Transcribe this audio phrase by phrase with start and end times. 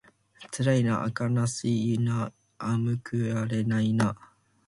[0.49, 4.33] つらいなあかなしいなあむくわれないなあ